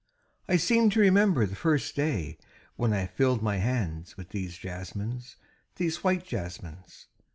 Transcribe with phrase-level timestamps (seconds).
[0.49, 2.39] I seem to remember the first day
[2.75, 5.35] when I filled my hands with these jasmines,
[5.75, 7.05] these white jasmines.